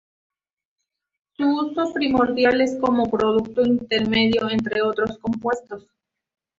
Su 1.37 1.45
uso 1.47 1.93
primordial 1.93 2.59
es 2.61 2.75
como 2.81 3.07
producto 3.11 3.61
intermedio 3.63 4.49
entre 4.49 4.81
otros 4.81 5.19
compuestos. 5.19 5.85